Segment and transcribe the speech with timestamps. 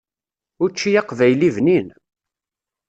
[0.63, 1.87] Učči aqbayli bnin.